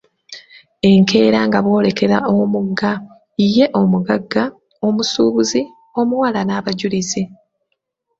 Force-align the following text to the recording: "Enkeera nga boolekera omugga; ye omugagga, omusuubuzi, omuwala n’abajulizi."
"Enkeera 0.89 1.39
nga 1.47 1.59
boolekera 1.65 2.17
omugga; 2.43 2.91
ye 3.55 3.65
omugagga, 3.81 4.43
omusuubuzi, 4.87 5.61
omuwala 5.99 6.39
n’abajulizi." 6.43 7.23